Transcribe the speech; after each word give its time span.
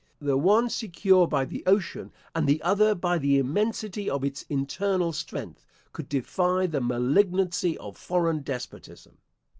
The 0.19 0.35
one 0.35 0.67
secure 0.67 1.27
by 1.27 1.45
the 1.45 1.63
ocean, 1.67 2.11
and 2.33 2.47
the 2.47 2.59
other 2.63 2.95
by 2.95 3.19
the 3.19 3.37
immensity 3.37 4.09
of 4.09 4.23
its 4.23 4.41
internal 4.49 5.13
strength, 5.13 5.63
could 5.93 6.09
defy 6.09 6.65
the 6.65 6.81
malignancy 6.81 7.77
of 7.77 7.97
foreign 7.99 8.39
despotism. 8.39 9.19